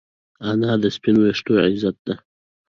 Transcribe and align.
انا 0.49 0.71
د 0.81 0.85
سپین 0.95 1.15
ویښتو 1.19 1.53
عزت 1.65 1.95
ده 2.07 2.15